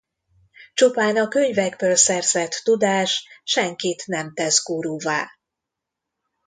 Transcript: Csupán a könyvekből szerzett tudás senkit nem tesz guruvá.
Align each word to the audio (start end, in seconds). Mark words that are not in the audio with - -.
Csupán 0.73 1.15
a 1.17 1.27
könyvekből 1.27 1.95
szerzett 1.95 2.51
tudás 2.63 3.27
senkit 3.43 4.05
nem 4.05 4.33
tesz 4.33 4.63
guruvá. 4.63 5.27